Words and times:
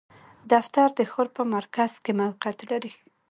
دفتر 0.51 0.87
د 0.99 1.01
ښار 1.11 1.27
په 1.35 1.43
مرکز 1.55 1.91
کې 2.03 2.11
موقعیت 2.21 2.59
لری 2.71 2.91